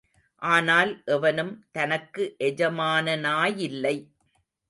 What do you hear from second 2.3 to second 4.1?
எஜமானனாயில்லை.